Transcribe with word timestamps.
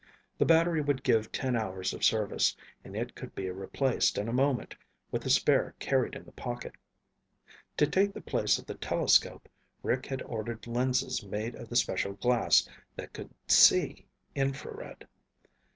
The 0.39 0.45
battery 0.47 0.81
would 0.81 1.03
give 1.03 1.31
ten 1.31 1.55
hours 1.55 1.93
of 1.93 2.03
service, 2.03 2.57
and 2.83 2.95
it 2.95 3.13
could 3.13 3.35
be 3.35 3.47
replaced 3.51 4.17
in 4.17 4.27
a 4.27 4.33
moment 4.33 4.73
with 5.11 5.27
a 5.27 5.29
spare 5.29 5.75
carried 5.77 6.15
in 6.15 6.23
the 6.25 6.31
pocket. 6.31 6.73
To 7.77 7.85
take 7.85 8.11
the 8.11 8.19
place 8.21 8.57
of 8.57 8.65
the 8.65 8.73
telescope, 8.73 9.47
Rick 9.83 10.07
had 10.07 10.23
ordered 10.23 10.65
lenses 10.65 11.21
made 11.21 11.53
of 11.53 11.69
the 11.69 11.75
special 11.75 12.13
glass 12.13 12.67
that 12.95 13.13
could 13.13 13.29
"see" 13.45 14.07
infrared. 14.33 15.07